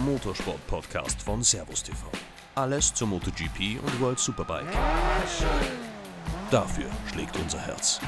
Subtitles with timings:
[0.00, 2.06] Motorsport-Podcast von Servus TV.
[2.54, 4.66] Alles zur MotoGP und World Superbike.
[6.50, 8.00] Dafür schlägt unser Herz.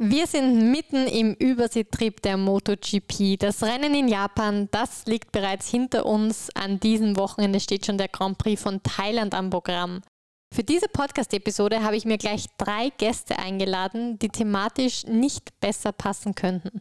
[0.00, 3.38] Wir sind mitten im Überseetrip der MotoGP.
[3.38, 6.50] Das Rennen in Japan, das liegt bereits hinter uns.
[6.54, 10.02] An diesem Wochenende steht schon der Grand Prix von Thailand am Programm.
[10.54, 16.34] Für diese Podcast-Episode habe ich mir gleich drei Gäste eingeladen, die thematisch nicht besser passen
[16.34, 16.80] könnten.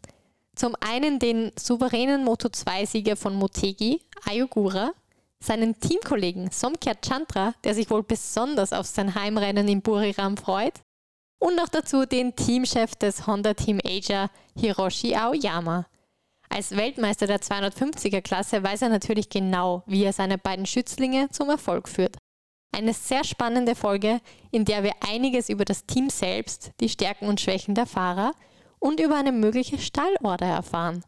[0.56, 4.92] Zum einen den souveränen Moto2-Sieger von Motegi, Ayogura,
[5.40, 10.82] seinen Teamkollegen Somkya Chandra, der sich wohl besonders auf sein Heimrennen in Buriram freut,
[11.40, 15.86] und noch dazu den Teamchef des Honda Team Asia, Hiroshi Aoyama.
[16.50, 21.50] Als Weltmeister der 250er Klasse weiß er natürlich genau, wie er seine beiden Schützlinge zum
[21.50, 22.18] Erfolg führt.
[22.72, 27.42] Eine sehr spannende Folge, in der wir einiges über das Team selbst, die Stärken und
[27.42, 28.34] Schwächen der Fahrer
[28.80, 31.04] und über eine mögliche Stallorder erfahren.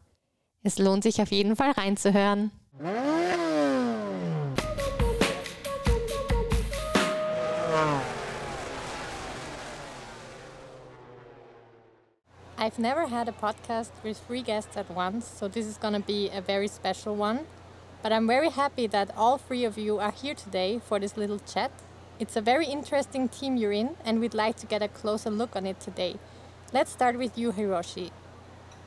[0.62, 2.50] Es lohnt sich auf jeden Fall reinzuhören.
[12.58, 16.00] I've never had a podcast with three guests at once, so this is going to
[16.00, 17.40] be a very special one.
[18.02, 21.38] But I'm very happy that all three of you are here today for this little
[21.38, 21.70] chat.
[22.18, 25.54] It's a very interesting team you're in, and we'd like to get a closer look
[25.54, 26.16] on it today.
[26.72, 28.10] Let's start with you, Hiroshi.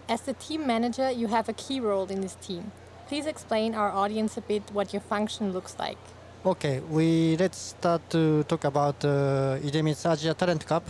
[0.10, 2.72] As the team manager, you have a key role in this team.
[3.08, 5.98] Please explain our audience a bit what your function looks like.
[6.46, 10.84] Okay, we let's start to talk about uh, Idemitsu Asia Talent Cup.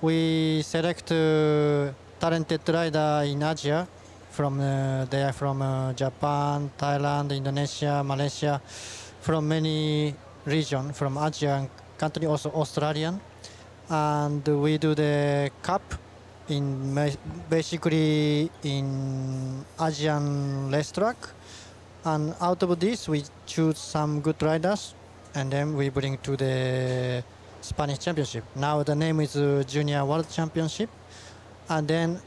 [0.00, 3.88] We select uh, talented rider in Asia.
[4.36, 8.60] From uh, they are from uh, Japan, Thailand, Indonesia, Malaysia,
[9.24, 10.14] from many
[10.44, 13.18] region from Asian country, also Australian,
[13.88, 15.80] and we do the cup
[16.52, 16.92] in
[17.48, 21.16] basically in Asian racetrack,
[22.04, 24.92] and out of this we choose some good riders,
[25.34, 27.24] and then we bring to the
[27.62, 28.44] Spanish Championship.
[28.54, 30.90] Now the name is uh, Junior World Championship.
[31.68, 32.20] And then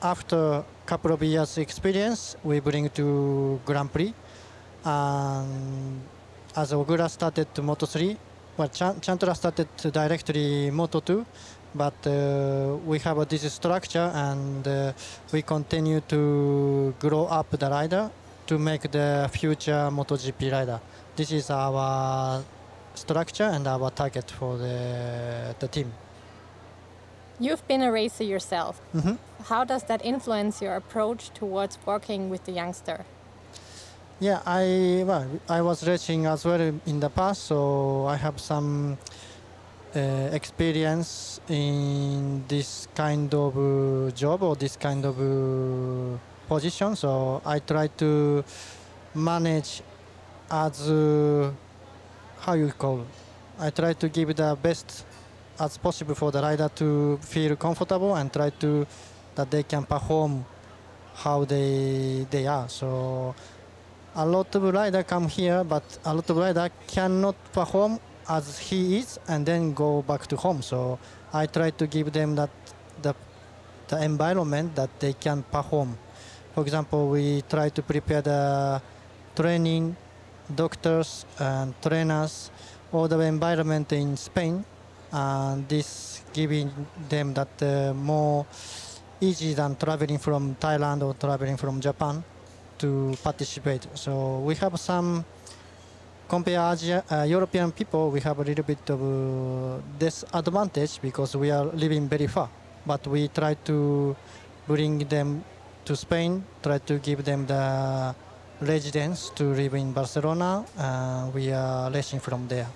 [0.00, 4.14] after a couple of years experience we bring to grand prix
[4.84, 6.00] and
[6.56, 8.16] as ogura started to moto 3
[8.56, 11.24] well Ch- chantra started directly moto 2
[11.74, 14.92] but uh, we have a, this structure and uh,
[15.32, 18.10] we continue to grow up the rider
[18.46, 20.80] to make the future MotoGP rider.
[21.14, 22.42] This is our
[22.94, 25.92] structure and our target for the, the team.
[27.40, 28.80] You've been a racer yourself.
[28.94, 29.14] Mm-hmm.
[29.44, 33.04] How does that influence your approach towards working with the youngster?
[34.20, 38.98] Yeah, I well, I was racing as well in the past, so I have some
[39.94, 40.00] uh,
[40.32, 46.96] experience in this kind of uh, job or this kind of uh, position.
[46.96, 48.44] So I try to
[49.14, 49.82] manage
[50.50, 51.52] as uh,
[52.40, 53.06] how you call.
[53.60, 55.04] I try to give the best
[55.58, 58.86] as possible for the rider to feel comfortable and try to
[59.34, 60.44] that they can perform
[61.14, 62.68] how they they are.
[62.68, 63.34] So
[64.14, 67.98] a lot of rider come here, but a lot of rider cannot perform
[68.28, 70.62] as he is and then go back to home.
[70.62, 70.98] So
[71.32, 72.50] I try to give them that
[73.02, 73.14] the
[73.88, 75.96] the environment that they can perform.
[76.54, 78.82] For example, we try to prepare the
[79.34, 79.96] training,
[80.54, 82.50] doctors and trainers,
[82.92, 84.64] all the environment in Spain
[85.12, 86.70] and this giving
[87.08, 88.46] them that uh, more
[89.20, 92.22] easy than traveling from Thailand or traveling from Japan
[92.78, 93.86] to participate.
[93.94, 95.24] So we have some
[96.28, 101.50] compare Asia, uh, European people, we have a little bit of uh, disadvantage because we
[101.50, 102.48] are living very far.
[102.86, 104.14] But we try to
[104.66, 105.44] bring them
[105.84, 108.14] to Spain, try to give them the
[108.60, 110.64] residence to live in Barcelona.
[110.76, 112.68] Uh, we are racing from there.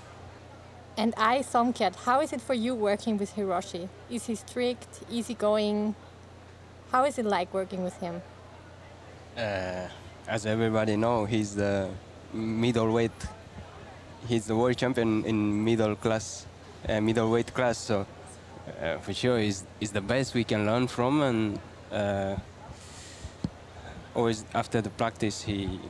[0.96, 3.88] And Ai, Somkiat, how is it for you working with Hiroshi?
[4.10, 5.94] Is he strict, easygoing?
[6.90, 8.20] How is it like working with him?
[9.36, 9.88] Uh,
[10.28, 11.88] as everybody know, he's the
[12.34, 13.10] middleweight.
[14.28, 16.46] He's the world champion in middle class,
[16.86, 17.78] uh, middleweight class.
[17.78, 18.06] So
[18.80, 21.22] uh, for sure, he's, he's the best we can learn from.
[21.22, 21.58] And
[21.90, 22.36] uh,
[24.14, 25.80] always after the practice, he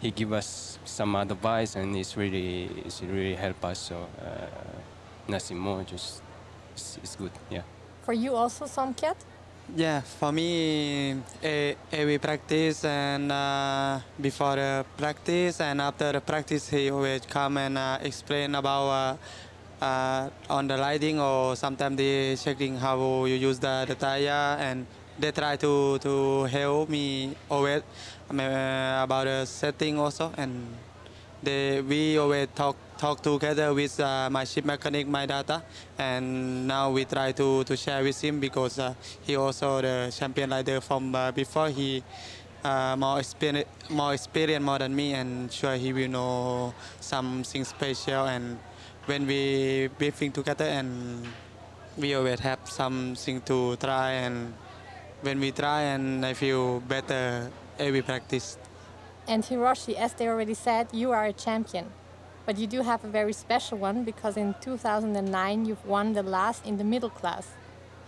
[0.00, 4.46] he give us some advice and it's really it's really help us so uh,
[5.28, 6.22] nothing more just
[6.72, 7.62] it's, it's, good yeah.
[8.02, 9.16] For you also Somkiat?
[9.76, 11.12] Yeah for me
[11.44, 17.58] uh, every practice and uh, before the practice and after the practice he always come
[17.58, 23.34] and uh, explain about uh, uh, on the lighting or sometimes they checking how you
[23.34, 24.86] use the, the tire and
[25.18, 27.82] they try to, to help me always.
[27.82, 30.76] uh, about the setting also and
[31.42, 35.62] they we always talk talk together with uh, my ship mechanic my data
[35.98, 38.92] and now we try to, to share with him because uh,
[39.22, 41.70] he also the champion rider from uh, before.
[41.70, 42.04] He
[42.62, 48.26] uh, more experience more experience more than me and sure he will know something special.
[48.26, 48.58] And
[49.06, 51.26] when we briefing together and
[51.96, 54.12] we always have something to try.
[54.12, 54.52] And
[55.22, 57.50] when we try and I feel better
[57.80, 58.58] every practice.
[59.26, 61.86] And Hiroshi, as they already said, you are a champion.
[62.46, 66.66] But you do have a very special one because in 2009 you've won the last
[66.66, 67.46] in the middle class.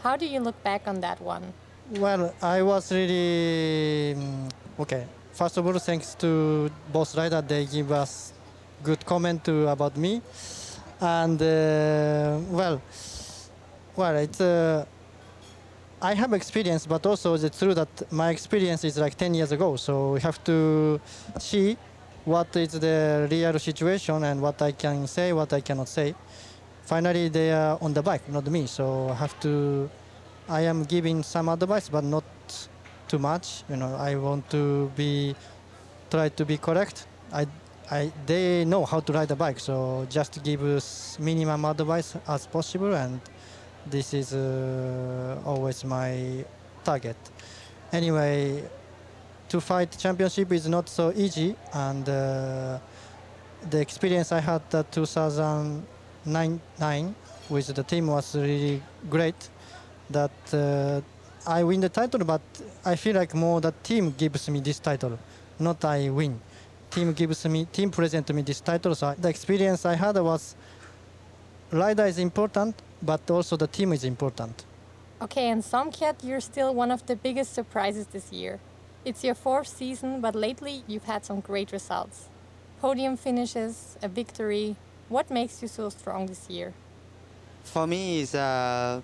[0.03, 1.53] How do you look back on that one?
[1.91, 5.07] Well, I was really mm, okay.
[5.33, 8.33] First of all, thanks to both riders, they give us
[8.83, 10.21] good comment to, about me,
[11.01, 12.83] and uh, well,
[13.97, 14.41] well, it's.
[14.41, 14.85] Uh,
[16.05, 19.77] I have experience, but also it's true that my experience is like 10 years ago.
[19.77, 21.01] So we have to
[21.39, 21.77] see
[22.25, 26.17] what is the real situation and what I can say, what I cannot say.
[26.83, 28.67] Finally, they are on the bike, not me.
[28.67, 29.89] So I have to.
[30.49, 32.25] I am giving some advice, but not
[33.07, 33.63] too much.
[33.71, 35.37] You know, I want to be
[36.11, 37.07] try to be correct.
[37.33, 37.47] I,
[37.93, 42.49] I, they know how to ride a bike, so just give us minimum advice as
[42.49, 43.21] possible, and
[43.87, 46.45] this is uh, always my
[46.85, 47.17] target.
[47.93, 48.63] Anyway,
[49.49, 52.79] to fight championship is not so easy, and uh,
[53.71, 57.15] the experience I had at 2009
[57.51, 59.51] with the team was really great.
[60.11, 61.01] That uh,
[61.47, 62.43] I win the title, but
[62.85, 65.19] I feel like more the team gives me this title,
[65.59, 66.41] not I win.
[66.91, 68.95] Team gives me, team present me this title.
[68.95, 70.55] So the experience I had was
[71.71, 74.65] rider is important, but also the team is important.
[75.21, 78.59] Okay, and Somkiat, you're still one of the biggest surprises this year.
[79.05, 82.29] It's your fourth season, but lately you've had some great results.
[82.81, 84.77] Podium finishes, a victory.
[85.09, 86.73] What makes you so strong this year?
[87.63, 89.01] For me, is uh,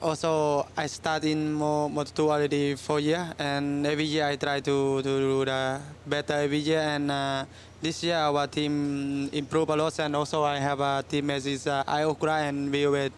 [0.00, 5.02] also I start in Mo- Moto2 already four year, and every year I try to,
[5.02, 6.80] to do the better every year.
[6.80, 7.44] And uh,
[7.82, 11.82] this year our team improve a lot, and also I have a teammate is uh,
[11.86, 13.10] Ai Ogura, and we were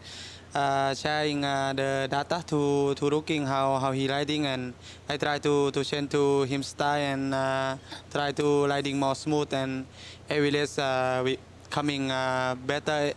[0.53, 4.73] uh, sharing uh, the data to to looking how how he riding, and
[5.07, 7.77] I try to to change to him style and uh,
[8.11, 9.85] try to riding more smooth and
[10.29, 11.37] every race uh, we
[11.69, 13.13] coming uh, better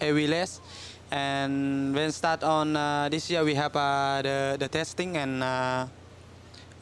[0.00, 0.60] every race.
[1.12, 5.84] And when start on uh, this year, we have uh, the the testing and uh,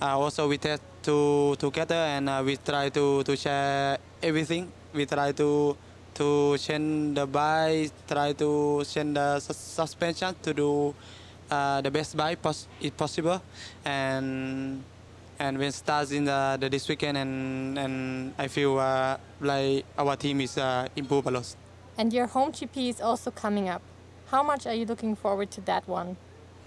[0.01, 4.71] uh, also we test to together and uh, we try to to share everything.
[4.95, 5.75] We try to
[6.15, 10.95] to change the bike, try to change the sus- suspension to do
[11.51, 13.43] uh, the best bike pos- if possible,
[13.83, 14.79] and
[15.43, 17.95] and when starts in the, the this weekend and and
[18.39, 18.79] I feel
[19.43, 21.51] like our team is uh, improved a lot.
[21.99, 23.83] And your home GP is also coming up.
[24.31, 26.17] How much are you looking forward to that one?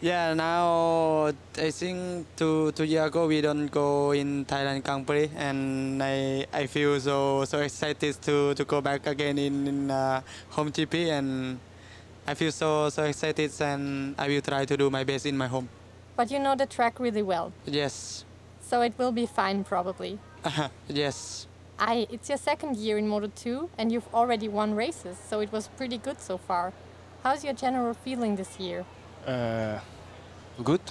[0.02, 5.32] Yeah, now I think two two years ago we don't go in Thailand Grand Prix,
[5.38, 10.20] and I I feel so so excited to, to go back again in, in uh,
[10.50, 11.58] home GP, and
[12.28, 15.48] I feel so so excited, and I will try to do my best in my
[15.48, 15.70] home.
[16.18, 18.26] But you know the track really well, Yes,
[18.60, 20.20] so it will be fine probably.
[20.90, 21.48] yes.
[21.80, 25.52] I, it's your second year in Moto 2 and you've already won races, so it
[25.52, 26.72] was pretty good so far.
[27.24, 28.84] How's your general feeling this year?
[29.26, 29.80] Uh,
[30.62, 30.82] good.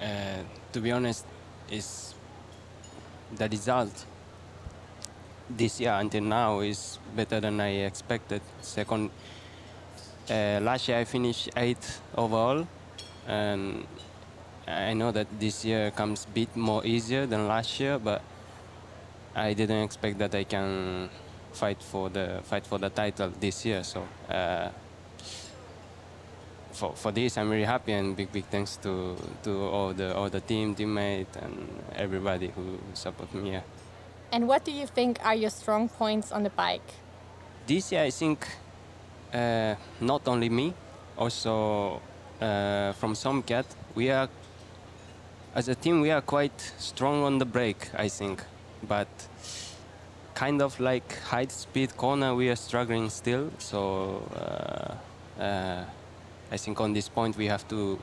[0.00, 1.26] Uh, to be honest,
[1.68, 2.14] is
[3.36, 4.06] the result
[5.50, 8.42] this year until now is better than I expected.
[8.62, 9.10] Second,
[10.30, 12.64] uh, last year I finished eighth overall,
[13.26, 13.88] and
[14.68, 18.22] I know that this year comes a bit more easier than last year, but
[19.34, 21.10] I didn't expect that I can
[21.52, 23.82] fight for the fight for the title this year.
[23.82, 24.06] So.
[24.30, 24.68] Uh,
[26.76, 30.28] for, for this I'm really happy and big big thanks to, to all the all
[30.28, 33.62] the team teammate and everybody who support me Yeah.
[34.32, 36.88] And what do you think are your strong points on the bike?
[37.66, 38.46] This year I think
[39.32, 40.74] uh, not only me,
[41.16, 42.00] also
[42.40, 44.28] uh, from Somkiat we are
[45.54, 48.42] as a team we are quite strong on the brake I think,
[48.86, 49.08] but
[50.34, 53.50] kind of like high speed corner we are struggling still.
[53.58, 54.22] So.
[54.36, 55.84] Uh, uh,
[56.50, 57.98] I think on this point we have to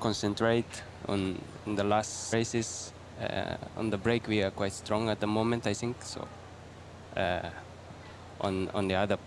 [0.00, 2.92] concentrate on, on the last races.
[3.20, 5.96] Uh, on the brake we are quite strong at the moment, I think.
[6.02, 6.28] So
[7.16, 7.50] uh,
[8.40, 9.18] on on the other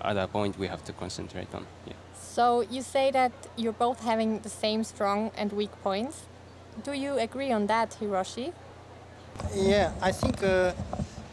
[0.00, 1.64] other point we have to concentrate on.
[1.86, 1.94] Yeah.
[2.14, 6.26] So you say that you're both having the same strong and weak points.
[6.82, 8.52] Do you agree on that, Hiroshi?
[9.54, 10.72] Yeah, I think uh,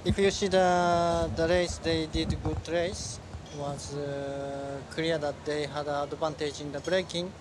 [0.06, 3.20] if you see the the race, they did good race.
[3.60, 7.31] Was uh, clear that they had an advantage in the braking.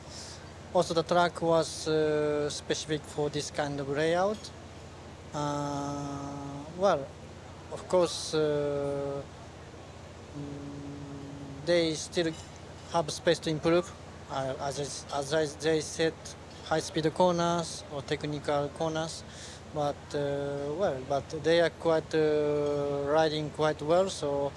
[0.75, 4.39] Also, the track was uh, specific for this kind of layout.
[5.35, 6.21] Uh,
[6.79, 7.07] well,
[7.73, 9.23] of course, uh,
[10.37, 12.33] mm, they still
[12.93, 13.91] have space to improve.
[14.31, 16.15] Uh, as, as they said,
[16.67, 19.25] high-speed corners or technical corners
[19.75, 24.09] but uh, well, but they are quite uh, riding quite well.
[24.11, 24.53] So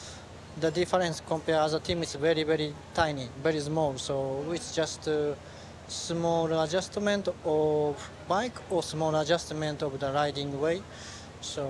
[0.59, 3.97] the difference compared as a team is very very tiny, very small.
[3.97, 5.35] So it's just a
[5.87, 10.81] small adjustment of bike or small adjustment of the riding way.
[11.41, 11.69] So,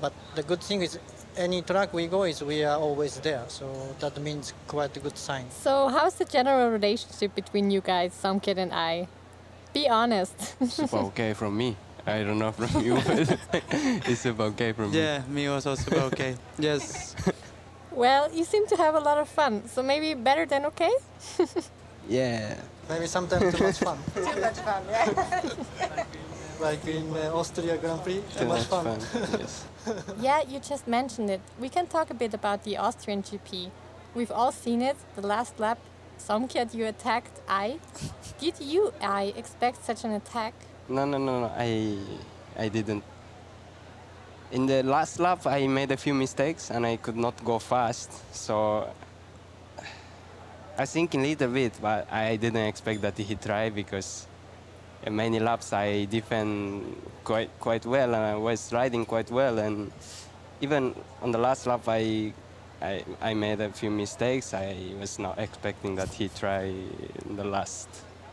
[0.00, 0.98] but the good thing is
[1.36, 3.44] any track we go is we are always there.
[3.48, 5.50] So that means quite a good sign.
[5.50, 9.08] So how's the general relationship between you guys, Somkiat and Ai?
[9.72, 10.54] Be honest.
[10.68, 11.76] Super okay from me.
[12.04, 13.38] I don't know from you, but
[13.70, 14.98] it's super okay from me.
[14.98, 16.34] Yeah, me was also super okay.
[16.58, 17.14] Yes.
[18.02, 20.94] well, you seem to have a lot of fun, so maybe better than okay?
[22.08, 22.56] Yeah.
[22.88, 26.04] Maybe sometimes too much fun, Too much fun, yeah.
[26.66, 28.20] like in uh, Austria Grand Prix.
[28.36, 28.86] Too much fun.
[29.38, 29.64] yes.
[30.20, 31.40] yeah, you just mentioned it.
[31.60, 33.70] We can talk a bit about the Austrian GP.
[34.16, 35.78] We've all seen it, the last lap.
[36.18, 37.78] Somkiat, you attacked Ai.
[38.40, 40.54] Did you, Ai, expect such an attack?
[40.88, 41.52] No, no, no, no.
[41.56, 41.98] I,
[42.58, 43.04] I didn't.
[44.52, 48.12] In the last lap, I made a few mistakes and I could not go fast.
[48.34, 48.86] So
[50.76, 54.26] I thinking a little bit, but I didn't expect that he try because
[55.06, 56.84] in many laps I defend
[57.24, 59.58] quite quite well and I was riding quite well.
[59.58, 59.90] And
[60.60, 62.34] even on the last lap, I
[62.82, 64.52] I, I made a few mistakes.
[64.52, 66.64] I was not expecting that he try
[67.24, 67.88] in the last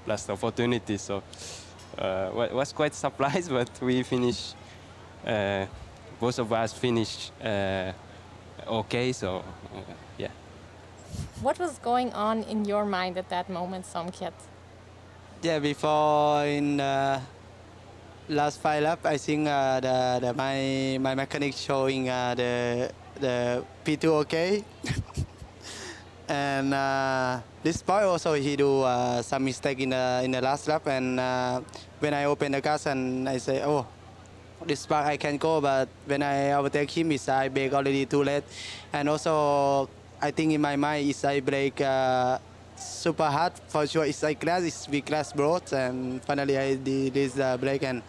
[0.05, 0.97] last opportunity.
[0.97, 1.23] So
[1.97, 4.55] uh, was quite surprised, but we finished.
[5.25, 5.65] Uh,
[6.19, 7.93] both of us finished uh,
[8.67, 9.11] okay.
[9.11, 9.37] So
[9.73, 9.79] uh,
[10.17, 10.31] yeah.
[11.41, 14.33] What was going on in your mind at that moment, Somkiat?
[15.41, 17.21] Yeah, before in uh,
[18.27, 23.63] last five lap, I think uh, the, the my my mechanic showing uh, the the
[23.85, 24.63] P2 okay,
[26.27, 30.67] and uh, this boy also he do uh, some mistake in the in the last
[30.67, 31.61] lap, and uh,
[31.99, 33.87] when I open the gas and I say oh.
[34.65, 38.23] This spark I can go, but when I overtake him, is I brake already too
[38.23, 38.43] late,
[38.91, 39.89] and also
[40.21, 42.37] I think in my mind is I brake uh,
[42.75, 44.05] super hard for sure.
[44.05, 48.03] It's like class, it's big class both, and finally I did this uh, brake and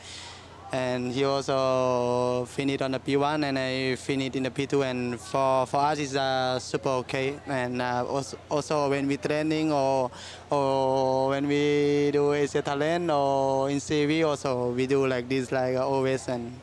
[0.72, 5.66] and he also finished on the P1 and I finished in the P2 and for,
[5.66, 7.38] for us it's uh, super okay.
[7.46, 10.10] And uh, also, also when we training or
[10.50, 15.76] or when we do AC talent or in CEV also we do like this like
[15.76, 16.28] uh, always.
[16.28, 16.54] And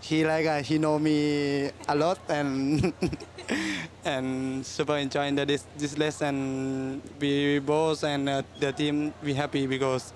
[0.00, 2.92] he like uh, he know me a lot and
[4.04, 7.02] and super enjoying the, this this lesson.
[7.18, 10.12] We both and uh, the team we happy because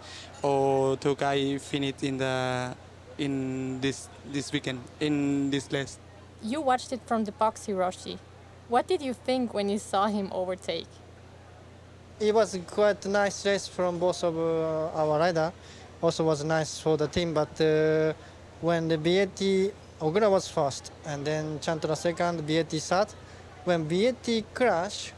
[0.47, 2.75] all two guys finished in the
[3.19, 5.99] in this this weekend in this race.
[6.43, 8.19] You watched it from the box, Hiroshi.
[8.69, 10.93] What did you think when you saw him overtake?
[12.21, 15.53] It was quite a nice race from both of uh, our rider.
[16.03, 18.13] Also was nice for the team, but uh,
[18.61, 19.41] when the BAT
[20.01, 23.09] Ogura was first and then Chantra second, BAT third.
[23.65, 25.13] When BAT crash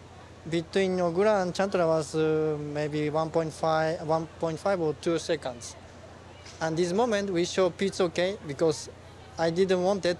[0.50, 5.76] between Ogura and Chantra was uh, maybe 1.5, 1.5 or 2 seconds.
[6.60, 8.88] And this moment we show pit's okay because
[9.38, 10.18] I didn't want it.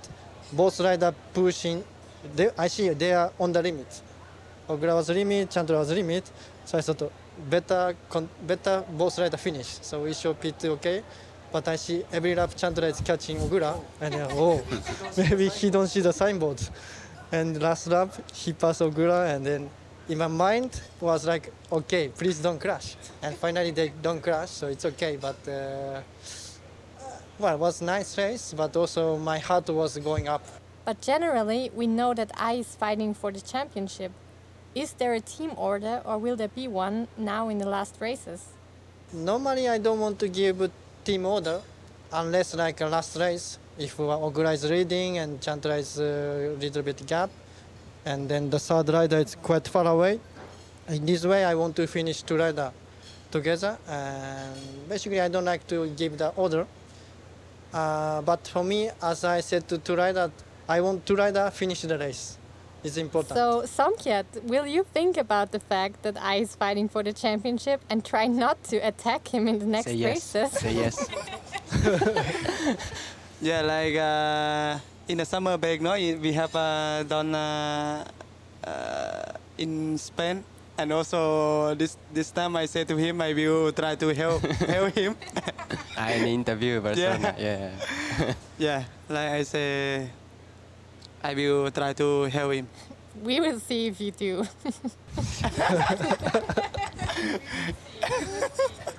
[0.52, 1.84] Both rider pushing.
[2.34, 4.02] They, I see they are on the limit.
[4.68, 6.30] Ogura was limit, Chandra was limit.
[6.64, 7.10] So I thought
[7.48, 9.78] better, con- better both rider finish.
[9.82, 11.02] So we show pit okay.
[11.50, 14.62] But I see every lap Chandra is catching Ogura, and then, oh,
[15.16, 16.60] maybe he don't see the signboard.
[17.32, 19.70] And last lap he passed Ogura, and then
[20.08, 22.96] in my mind was like, okay, please don't crash.
[23.22, 25.16] And finally they don't crash, so it's okay.
[25.16, 26.00] But uh,
[27.38, 30.44] well, it was nice race, but also my heart was going up.
[30.84, 34.12] But generally, we know that Ai is fighting for the championship.
[34.74, 38.46] Is there a team order or will there be one now in the last races?
[39.12, 40.70] Normally, I don't want to give a
[41.04, 41.60] team order
[42.12, 43.58] unless like a last race.
[43.78, 47.30] If Ogura is leading and Chantra is a little bit gap,
[48.08, 50.18] and then the third rider is quite far away.
[50.88, 52.72] In this way, I want to finish two rider
[53.30, 53.76] together.
[53.86, 56.66] And basically, I don't like to give the order.
[57.72, 60.32] Uh, but for me, as I said to two rider,
[60.66, 62.38] I want two rider finish the race.
[62.82, 63.36] It's important.
[63.36, 67.82] So, Somkiat, will you think about the fact that Ai is fighting for the championship
[67.90, 70.34] and try not to attack him in the next Say yes.
[70.34, 70.52] races?
[70.52, 70.96] Say yes.
[73.40, 78.04] Yeah, like uh, in the summer break, no, we have uh, done uh,
[78.64, 80.44] uh, in Spain,
[80.76, 84.94] and also this this time I say to him, I will try to help help
[84.94, 85.16] him.
[85.96, 87.34] I in the interview persona.
[87.40, 87.72] Yeah.
[88.58, 90.10] Yeah, like I say,
[91.24, 92.68] I will try to help him.
[93.24, 94.44] We will see if you do.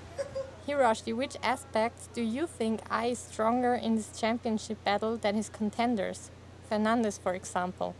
[0.69, 5.49] Hiroshi, which aspects do you think Ai is stronger in this championship battle than his
[5.49, 6.29] contenders?
[6.69, 7.95] Fernandez, for example.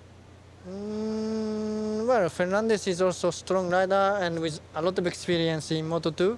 [0.68, 5.90] Mm, well, Fernandez is also a strong rider and with a lot of experience in
[5.90, 6.38] Moto2.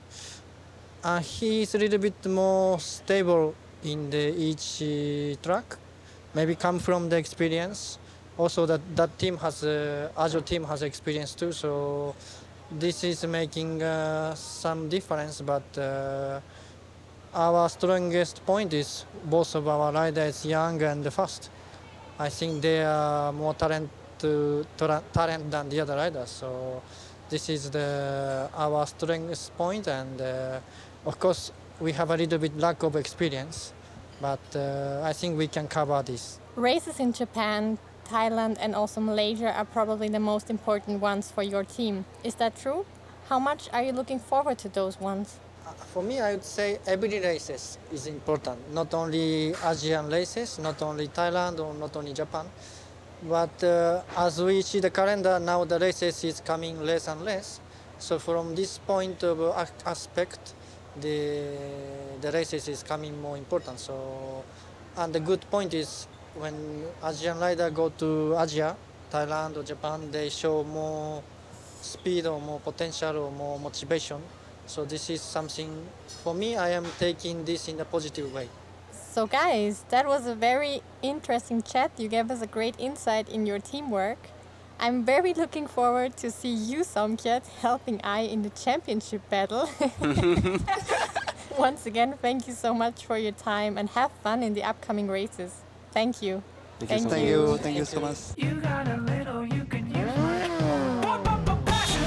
[1.03, 5.77] Uh, he is a little bit more stable in the each uh, track.
[6.33, 7.97] Maybe come from the experience.
[8.37, 11.51] Also, that that team has uh, Ajo team has experience too.
[11.51, 12.15] So
[12.79, 15.41] this is making uh, some difference.
[15.41, 16.39] But uh,
[17.33, 21.49] our strongest point is both of our riders young and fast.
[22.19, 26.29] I think they are more talent to, to talent than the other riders.
[26.29, 26.81] So
[27.29, 30.59] this is the our strongest point, and uh,
[31.05, 33.73] of course we have a little bit lack of experience,
[34.21, 36.39] but uh, I think we can cover this.
[36.55, 37.77] Races in Japan,
[38.11, 42.05] Thailand, and also Malaysia are probably the most important ones for your team.
[42.23, 42.85] Is that true?
[43.29, 45.39] How much are you looking forward to those ones?
[45.93, 48.59] For me, I would say every races is important.
[48.73, 52.45] Not only Asian races, not only Thailand or not only Japan,
[53.23, 57.61] but uh, as we see the calendar now, the races is coming less and less.
[57.99, 60.53] So from this point of uh, aspect,
[60.99, 61.55] the
[62.19, 63.79] the races is coming more important.
[63.79, 64.43] So,
[64.97, 68.75] and the good point is when Asian rider go to Asia,
[69.11, 71.23] Thailand or Japan, they show more
[71.81, 74.21] speed or more potential or more motivation.
[74.65, 75.69] So this is something
[76.23, 76.55] for me.
[76.55, 78.47] I am taking this in a positive way.
[78.91, 81.91] So, guys, that was a very interesting chat.
[81.97, 84.29] You gave us a great insight in your teamwork.
[84.79, 89.69] I'm very looking forward to see you, Somkiat, helping Ai in the championship battle.
[91.57, 95.07] Once again, thank you so much for your time and have fun in the upcoming
[95.09, 95.61] races.
[95.91, 96.41] Thank you.
[96.79, 97.41] Thank you so Thank Thank you.
[97.51, 98.17] you, thank you so much.
[98.37, 100.47] You got a little you can use my
[101.01, 102.01] Pop, pop, pop, passion.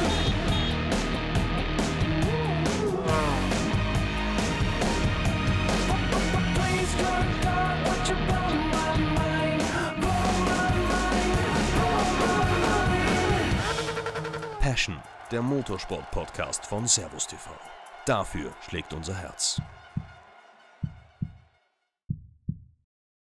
[5.87, 9.63] Pop, pop, pop, Please don't God, what you blow my mind,
[10.01, 11.39] blow my mind,
[11.75, 14.61] blow my mind.
[14.61, 14.97] Passion,
[15.31, 17.51] der Motorsport-Podcast von Servus TV.
[18.07, 19.61] Dafür schlägt unser Herz.